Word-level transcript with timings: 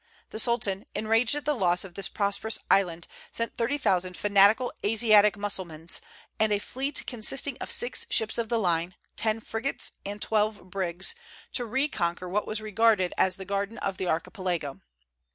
The 0.31 0.39
Sultan, 0.39 0.83
enraged 0.95 1.35
at 1.35 1.45
the 1.45 1.53
loss 1.53 1.83
of 1.83 1.93
this 1.93 2.09
prosperous 2.09 2.57
island, 2.71 3.07
sent 3.31 3.55
thirty 3.55 3.77
thousand 3.77 4.17
fanatical 4.17 4.73
Asiatic 4.83 5.37
Mussulmans, 5.37 6.01
and 6.39 6.51
a 6.51 6.57
fleet 6.57 7.03
consisting 7.05 7.55
of 7.61 7.69
six 7.69 8.07
ships 8.09 8.39
of 8.39 8.49
the 8.49 8.57
line, 8.57 8.95
ten 9.15 9.39
frigates, 9.39 9.91
and 10.03 10.19
twelve 10.19 10.71
brigs, 10.71 11.13
to 11.53 11.67
reconquer 11.67 12.27
what 12.27 12.47
was 12.47 12.61
regarded 12.61 13.13
as 13.15 13.35
the 13.35 13.45
garden 13.45 13.77
of 13.77 13.97
the 13.97 14.07
Archipelago. 14.07 14.79